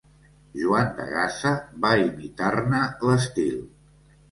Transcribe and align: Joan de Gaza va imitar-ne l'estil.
Joan 0.61 0.89
de 0.99 1.05
Gaza 1.11 1.51
va 1.85 1.93
imitar-ne 2.05 2.83
l'estil. 3.11 3.65